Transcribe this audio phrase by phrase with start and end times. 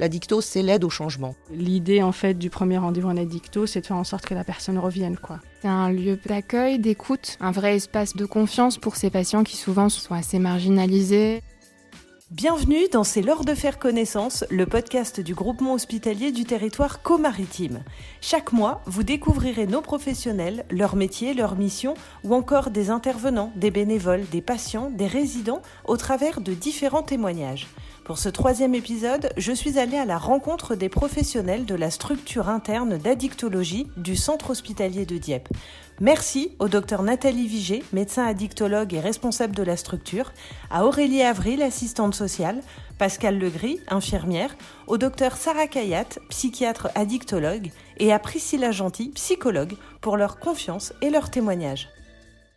[0.00, 1.34] L'addicto, c'est l'aide au changement.
[1.50, 4.44] L'idée en fait du premier rendez-vous en addicto, c'est de faire en sorte que la
[4.44, 5.40] personne revienne quoi.
[5.60, 9.90] C'est un lieu d'accueil, d'écoute, un vrai espace de confiance pour ces patients qui souvent
[9.90, 11.42] sont assez marginalisés.
[12.30, 17.82] Bienvenue dans C'est l'heure de faire connaissance, le podcast du groupement hospitalier du territoire co-maritime.
[18.22, 21.92] Chaque mois, vous découvrirez nos professionnels, leur métier, leur mission,
[22.24, 27.66] ou encore des intervenants, des bénévoles, des patients, des résidents, au travers de différents témoignages.
[28.10, 32.48] Pour ce troisième épisode, je suis allée à la rencontre des professionnels de la structure
[32.48, 35.48] interne d'addictologie du centre hospitalier de Dieppe.
[36.00, 40.32] Merci au docteur Nathalie Vigé, médecin addictologue et responsable de la structure,
[40.72, 42.62] à Aurélie Avril, assistante sociale,
[42.98, 44.56] Pascal Legris, infirmière,
[44.88, 51.10] au docteur Sarah Kayat, psychiatre addictologue, et à Priscilla Gentil, psychologue, pour leur confiance et
[51.10, 51.88] leur témoignage.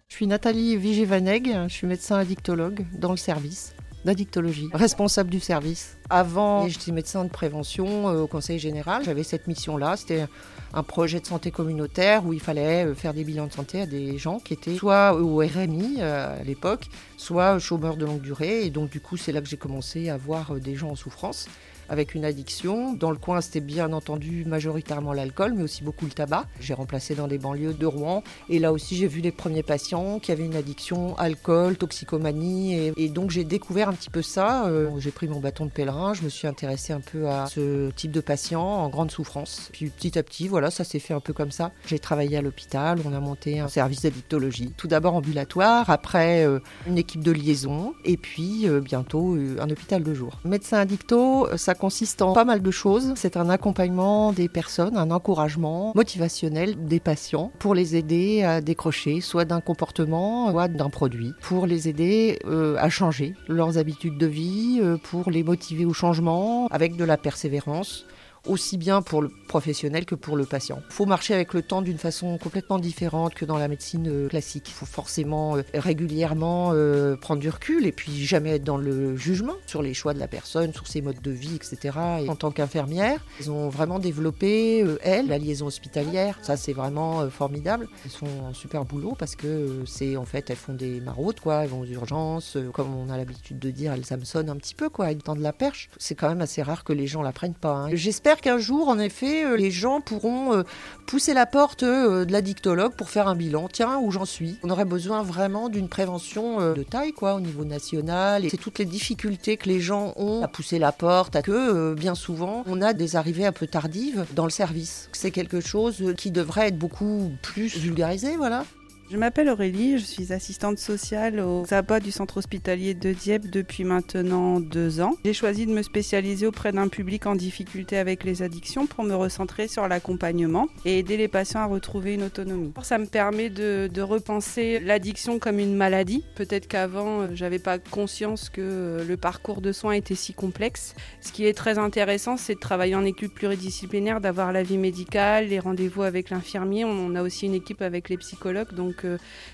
[0.07, 3.75] Je suis Nathalie Vigé-Vaneg, je suis médecin addictologue dans le service
[4.05, 5.97] d'addictologie, responsable du service.
[6.09, 9.03] Avant, j'étais médecin de prévention euh, au Conseil général.
[9.03, 9.95] J'avais cette mission-là.
[9.95, 10.25] C'était
[10.73, 13.85] un projet de santé communautaire où il fallait euh, faire des bilans de santé à
[13.85, 18.65] des gens qui étaient soit au RMI euh, à l'époque, soit chômeurs de longue durée.
[18.65, 21.47] Et donc, du coup, c'est là que j'ai commencé à voir des gens en souffrance
[21.89, 22.93] avec une addiction.
[22.93, 26.45] Dans le coin, c'était bien entendu majoritairement l'alcool, mais aussi beaucoup le tabac.
[26.59, 28.23] J'ai remplacé dans des banlieues de Rouen.
[28.49, 32.93] Et là aussi, j'ai vu les premiers patients qui avaient une addiction alcool, toxicomanie.
[32.97, 34.69] Et, donc, j'ai découvert un petit peu ça.
[34.97, 35.93] J'ai pris mon bâton de pèlerin.
[36.11, 39.69] Je me suis intéressée un peu à ce type de patients en grande souffrance.
[39.71, 41.71] Puis petit à petit, voilà, ça s'est fait un peu comme ça.
[41.85, 42.99] J'ai travaillé à l'hôpital.
[43.05, 44.73] On a monté un service d'addictologie.
[44.75, 47.93] Tout d'abord ambulatoire, après euh, une équipe de liaison.
[48.03, 50.39] Et puis, euh, bientôt, un hôpital de jour.
[50.43, 53.13] Médecin addicto, ça consiste en pas mal de choses.
[53.15, 59.21] C'est un accompagnement des personnes, un encouragement motivationnel des patients pour les aider à décrocher
[59.21, 64.25] soit d'un comportement, soit d'un produit, pour les aider euh, à changer leurs habitudes de
[64.25, 68.05] vie, euh, pour les motiver au changement avec de la persévérance
[68.47, 70.81] aussi bien pour le professionnel que pour le patient.
[70.89, 74.27] Il faut marcher avec le temps d'une façon complètement différente que dans la médecine euh,
[74.27, 74.65] classique.
[74.67, 79.15] Il faut forcément euh, régulièrement euh, prendre du recul et puis jamais être dans le
[79.15, 81.97] jugement sur les choix de la personne, sur ses modes de vie, etc.
[82.21, 86.39] Et en tant qu'infirmière, elles ont vraiment développé, elles, la liaison hospitalière.
[86.41, 87.87] Ça, c'est vraiment formidable.
[88.03, 91.63] Elles font un super boulot parce que c'est en fait, elles font des maraudes, quoi.
[91.63, 92.57] Elles vont aux urgences.
[92.73, 95.11] Comme on a l'habitude de dire, elles s'hameçonnent un petit peu, quoi.
[95.11, 95.89] Elles tendent la perche.
[95.97, 97.75] C'est quand même assez rare que les gens la prennent pas.
[97.75, 97.89] Hein.
[97.93, 100.63] J'espère qu'un jour, en effet, euh, les gens pourront euh,
[101.05, 103.67] pousser la porte euh, de l'addictologue pour faire un bilan.
[103.71, 104.57] Tiens, où j'en suis?
[104.63, 108.45] On aurait besoin vraiment d'une prévention de taille, quoi, au niveau national.
[108.45, 111.93] Et c'est toutes les difficultés que les gens ont à pousser la porte, à que
[111.93, 115.09] bien souvent, on a des arrivées un peu tardives dans le service.
[115.13, 118.65] C'est quelque chose qui devrait être beaucoup plus vulgarisé, voilà.
[119.11, 123.83] Je m'appelle Aurélie, je suis assistante sociale au SAPA du centre hospitalier de Dieppe depuis
[123.83, 125.15] maintenant deux ans.
[125.25, 129.13] J'ai choisi de me spécialiser auprès d'un public en difficulté avec les addictions pour me
[129.13, 132.71] recentrer sur l'accompagnement et aider les patients à retrouver une autonomie.
[132.81, 136.23] Ça me permet de, repenser l'addiction comme une maladie.
[136.35, 140.95] Peut-être qu'avant, euh, j'avais pas conscience que euh, le parcours de soins était si complexe.
[141.21, 145.47] Ce qui est très intéressant, c'est de travailler en équipe pluridisciplinaire, d'avoir la vie médicale,
[145.47, 146.83] les rendez-vous avec l'infirmier.
[146.83, 148.92] On a aussi une équipe avec les psychologues, donc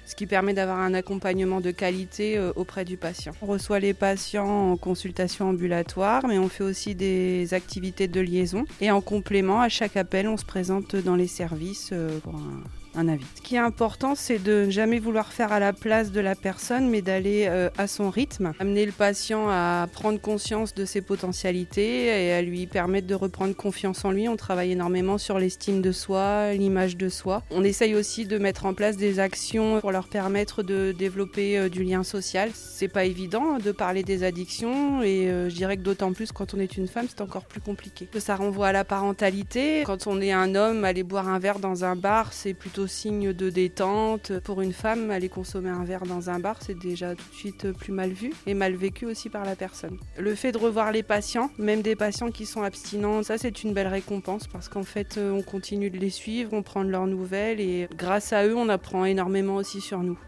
[0.05, 3.33] ce qui permet d'avoir un accompagnement de qualité euh, auprès du patient.
[3.41, 8.65] On reçoit les patients en consultation ambulatoire, mais on fait aussi des activités de liaison.
[8.81, 12.63] Et en complément, à chaque appel, on se présente dans les services euh, pour un
[12.95, 13.25] un avis.
[13.35, 16.35] Ce qui est important, c'est de ne jamais vouloir faire à la place de la
[16.35, 21.01] personne, mais d'aller euh, à son rythme, amener le patient à prendre conscience de ses
[21.01, 24.27] potentialités et à lui permettre de reprendre confiance en lui.
[24.27, 27.43] On travaille énormément sur l'estime de soi, l'image de soi.
[27.51, 31.69] On essaye aussi de mettre en place des actions pour leur permettre de développer euh,
[31.69, 32.51] du lien social.
[32.53, 36.53] C'est pas évident de parler des addictions et euh, je dirais que d'autant plus quand
[36.53, 38.07] on est une femme, c'est encore plus compliqué.
[38.17, 39.83] Ça renvoie à la parentalité.
[39.85, 43.33] Quand on est un homme, aller boire un verre dans un bar, c'est plutôt signe
[43.33, 44.39] de détente.
[44.39, 47.71] Pour une femme, aller consommer un verre dans un bar, c'est déjà tout de suite
[47.71, 49.97] plus mal vu et mal vécu aussi par la personne.
[50.17, 53.73] Le fait de revoir les patients, même des patients qui sont abstinents, ça c'est une
[53.73, 57.59] belle récompense parce qu'en fait on continue de les suivre, on prend de leurs nouvelles
[57.59, 60.19] et grâce à eux on apprend énormément aussi sur nous.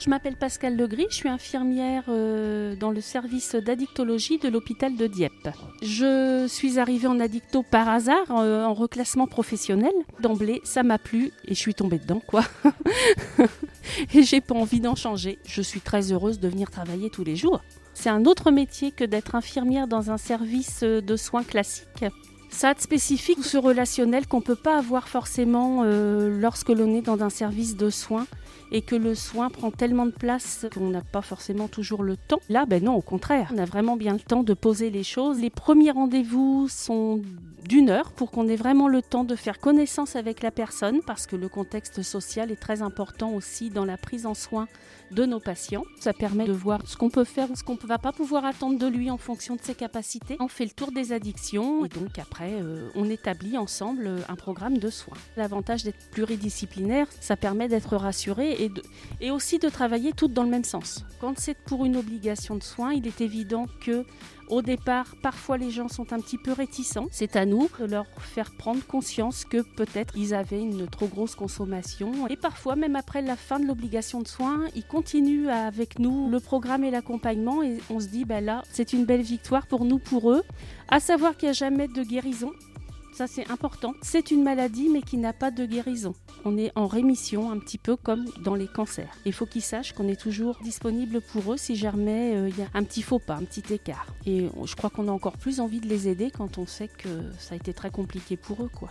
[0.00, 5.06] Je m'appelle Pascal Legris, je suis infirmière euh, dans le service d'addictologie de l'hôpital de
[5.06, 5.50] Dieppe.
[5.82, 9.92] Je suis arrivée en addicto par hasard, euh, en reclassement professionnel.
[10.20, 12.44] D'emblée, ça m'a plu et je suis tombée dedans, quoi.
[14.14, 15.38] et j'ai pas envie d'en changer.
[15.44, 17.60] Je suis très heureuse de venir travailler tous les jours.
[17.92, 22.06] C'est un autre métier que d'être infirmière dans un service de soins classique.
[22.50, 27.02] Ça de spécifique ce relationnel qu'on ne peut pas avoir forcément euh, lorsque l'on est
[27.02, 28.26] dans un service de soins
[28.72, 32.40] et que le soin prend tellement de place qu'on n'a pas forcément toujours le temps.
[32.48, 35.40] Là, ben non, au contraire, on a vraiment bien le temps de poser les choses.
[35.40, 37.22] Les premiers rendez-vous sont
[37.66, 41.26] d'une heure pour qu'on ait vraiment le temps de faire connaissance avec la personne parce
[41.26, 44.66] que le contexte social est très important aussi dans la prise en soin
[45.10, 45.84] de nos patients.
[45.98, 48.44] Ça permet de voir ce qu'on peut faire ou ce qu'on ne va pas pouvoir
[48.44, 50.36] attendre de lui en fonction de ses capacités.
[50.40, 54.36] On fait le tour des addictions et donc après euh, on établit ensemble euh, un
[54.36, 55.16] programme de soins.
[55.36, 58.59] L'avantage d'être pluridisciplinaire, ça permet d'être rassuré
[59.20, 61.04] et, aussi de travailler toutes dans le même sens.
[61.20, 64.04] Quand c'est pour une obligation de soins, il est évident que
[64.48, 67.06] au départ, parfois les gens sont un petit peu réticents.
[67.12, 71.36] C'est à nous de leur faire prendre conscience que peut-être ils avaient une trop grosse
[71.36, 72.26] consommation.
[72.26, 76.40] Et parfois, même après la fin de l'obligation de soins, ils continuent avec nous le
[76.40, 77.62] programme et l'accompagnement.
[77.62, 80.42] Et on se dit, ben là, c'est une belle victoire pour nous, pour eux.
[80.88, 82.52] À savoir qu'il n'y a jamais de guérison
[83.20, 83.92] ça c'est important.
[84.00, 86.14] C'est une maladie mais qui n'a pas de guérison.
[86.46, 89.14] On est en rémission un petit peu comme dans les cancers.
[89.26, 92.62] Il faut qu'ils sachent qu'on est toujours disponible pour eux si jamais euh, il y
[92.62, 94.06] a un petit faux pas, un petit écart.
[94.24, 97.10] Et je crois qu'on a encore plus envie de les aider quand on sait que
[97.38, 98.88] ça a été très compliqué pour eux quoi.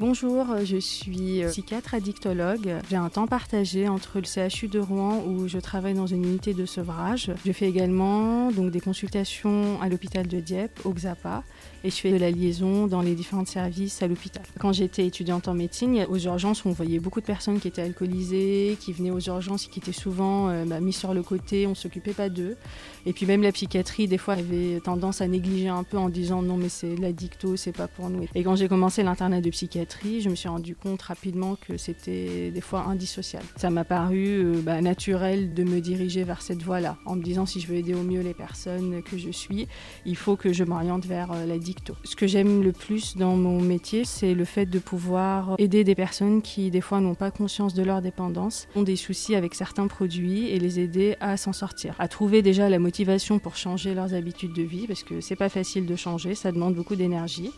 [0.00, 2.74] Bonjour, je suis euh, psychiatre addictologue.
[2.90, 6.52] J'ai un temps partagé entre le CHU de Rouen où je travaille dans une unité
[6.52, 7.30] de sevrage.
[7.46, 11.44] Je fais également donc des consultations à l'hôpital de Dieppe, au XAPA,
[11.84, 14.42] et je fais de la liaison dans les différents services à l'hôpital.
[14.58, 18.76] Quand j'étais étudiante en médecine, aux urgences, on voyait beaucoup de personnes qui étaient alcoolisées,
[18.80, 21.76] qui venaient aux urgences et qui étaient souvent euh, bah, mis sur le côté, on
[21.76, 22.56] s'occupait pas d'eux.
[23.06, 26.42] Et puis même la psychiatrie, des fois, avait tendance à négliger un peu en disant
[26.42, 28.26] non mais c'est l'addicto, c'est pas pour nous.
[28.34, 32.50] Et quand j'ai commencé l'internat de psychiatrie, je me suis rendu compte rapidement que c'était
[32.50, 33.46] des fois indissociable.
[33.56, 37.46] Ça m'a paru euh, bah, naturel de me diriger vers cette voie-là, en me disant
[37.46, 39.66] si je veux aider au mieux les personnes que je suis,
[40.04, 41.94] il faut que je m'oriente vers euh, l'addicto.
[42.04, 45.94] Ce que j'aime le plus dans mon métier, c'est le fait de pouvoir aider des
[45.94, 49.86] personnes qui des fois n'ont pas conscience de leur dépendance, ont des soucis avec certains
[49.86, 54.14] produits et les aider à s'en sortir, à trouver déjà la motivation pour changer leurs
[54.14, 57.50] habitudes de vie parce que c'est pas facile de changer, ça demande beaucoup d'énergie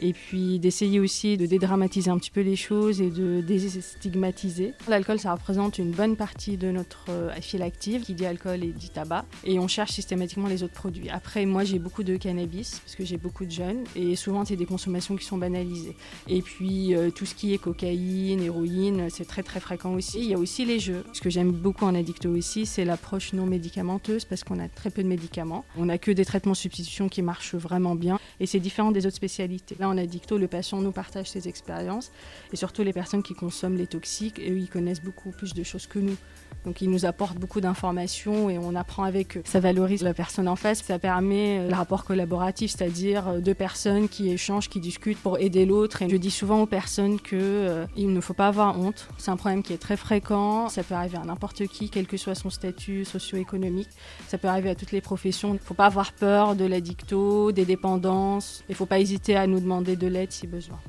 [0.00, 4.74] et puis d'essayer aussi de dédramatiser un petit peu les choses et de déstigmatiser.
[4.88, 8.68] L'alcool, ça représente une bonne partie de notre euh, file active, qui dit alcool et
[8.68, 11.10] dit tabac, et on cherche systématiquement les autres produits.
[11.10, 14.56] Après, moi, j'ai beaucoup de cannabis, parce que j'ai beaucoup de jeunes, et souvent, c'est
[14.56, 15.96] des consommations qui sont banalisées.
[16.28, 20.20] Et puis, euh, tout ce qui est cocaïne, héroïne, c'est très très fréquent aussi.
[20.20, 21.04] Il y a aussi les jeux.
[21.12, 24.90] Ce que j'aime beaucoup en addicto aussi, c'est l'approche non médicamenteuse, parce qu'on a très
[24.90, 25.64] peu de médicaments.
[25.76, 29.16] On n'a que des traitements substitution qui marchent vraiment bien, et c'est différent des autres
[29.16, 29.76] spécialités.
[29.90, 32.10] En addicto, le patient nous partage ses expériences
[32.52, 35.86] et surtout les personnes qui consomment les toxiques, eux, ils connaissent beaucoup plus de choses
[35.86, 36.16] que nous.
[36.64, 39.42] Donc ils nous apportent beaucoup d'informations et on apprend avec eux.
[39.44, 43.54] Ça valorise la personne en face, ça permet euh, le rapport collaboratif, c'est-à-dire euh, deux
[43.54, 46.02] personnes qui échangent, qui discutent pour aider l'autre.
[46.02, 49.08] Et je dis souvent aux personnes qu'il euh, ne faut pas avoir honte.
[49.16, 52.18] C'est un problème qui est très fréquent, ça peut arriver à n'importe qui, quel que
[52.18, 53.88] soit son statut socio-économique.
[54.28, 55.50] Ça peut arriver à toutes les professions.
[55.50, 58.64] Il ne faut pas avoir peur de l'addicto, des dépendances.
[58.68, 60.80] Il ne faut pas hésiter à nous demander de l'aide si besoin.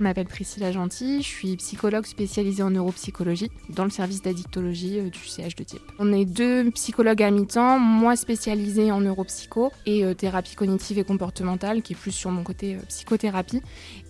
[0.00, 5.10] Je m'appelle Priscilla Gentil, je suis psychologue spécialisée en neuropsychologie dans le service d'addictologie euh,
[5.10, 5.82] du CH de Dieppe.
[5.98, 11.04] On est deux psychologues à mi-temps, moi spécialisée en neuropsycho et euh, thérapie cognitive et
[11.04, 13.60] comportementale, qui est plus sur mon côté euh, psychothérapie,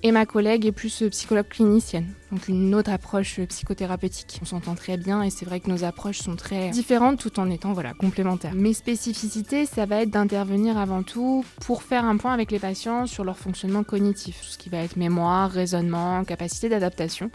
[0.04, 4.38] et ma collègue est plus psychologue clinicienne, donc une autre approche psychothérapeutique.
[4.42, 7.50] On s'entend très bien et c'est vrai que nos approches sont très différentes tout en
[7.50, 8.54] étant voilà, complémentaires.
[8.54, 13.06] Mes spécificités, ça va être d'intervenir avant tout pour faire un point avec les patients
[13.06, 15.79] sur leur fonctionnement cognitif, ce qui va être mémoire, raisonnement,
[16.24, 17.30] capacité d'adaptation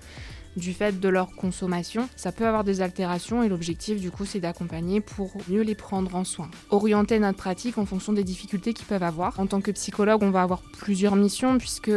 [0.56, 2.08] du fait de leur consommation.
[2.16, 6.16] Ça peut avoir des altérations et l'objectif du coup c'est d'accompagner pour mieux les prendre
[6.16, 6.50] en soin.
[6.70, 9.40] Orienter notre pratique en fonction des difficultés qu'ils peuvent avoir.
[9.40, 11.92] En tant que psychologue, on va avoir plusieurs missions puisque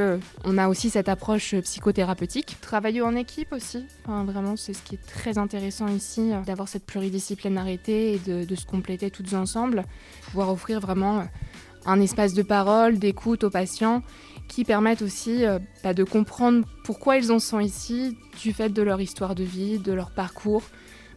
[0.44, 2.56] on a aussi cette approche psychothérapeutique.
[2.60, 6.84] Travailler en équipe aussi, vraiment c'est ce qui est très intéressant ici, euh, d'avoir cette
[6.84, 9.84] pluridisciplinarité et de, de se compléter toutes ensemble.
[10.26, 11.24] Pouvoir offrir vraiment euh,
[11.86, 14.02] un espace de parole, d'écoute aux patients
[14.48, 18.82] qui permettent aussi euh, bah, de comprendre pourquoi ils en sont ici, du fait de
[18.82, 20.62] leur histoire de vie, de leur parcours,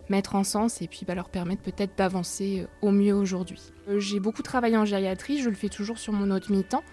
[0.10, 3.62] mettre en sens et puis bah, leur permettre peut-être d'avancer euh, au mieux aujourd'hui.
[3.88, 6.84] Euh, j'ai beaucoup travaillé en gériatrie, je le fais toujours sur mon autre mi-temps,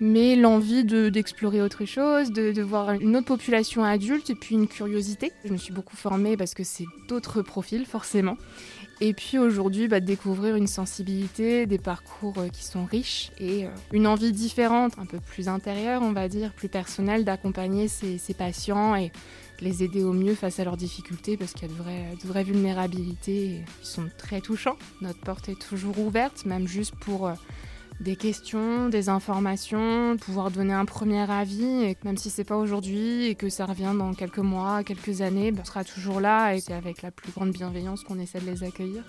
[0.00, 4.68] mais l'envie d'explorer autre chose, de, de, voir une autre population adulte et puis une
[4.68, 5.32] curiosité.
[5.44, 8.36] Je me suis beaucoup formée parce que c'est d'autres profils forcément.
[9.00, 13.70] Et puis aujourd'hui, bah, découvrir une sensibilité, des parcours euh, qui sont riches et euh,
[13.92, 18.96] une envie différente, un peu plus intérieure, on va dire, plus personnelle, d'accompagner ces, patients
[18.96, 19.12] et
[19.60, 22.26] les aider au mieux face à leurs difficultés parce qu'il y a de vraies, de
[22.26, 24.78] vraies vulnérabilités qui sont très touchants.
[25.02, 27.34] Notre porte est toujours ouverte, même juste pour euh,
[28.00, 33.26] des questions, des informations, pouvoir donner un premier avis, et même si c'est pas aujourd'hui
[33.26, 36.60] et que ça revient dans quelques mois, quelques années, ben, on sera toujours là et
[36.60, 39.02] c'est avec la plus grande bienveillance qu'on essaie de les accueillir.